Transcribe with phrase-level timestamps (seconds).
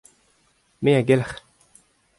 [0.81, 1.37] me a gelc'h.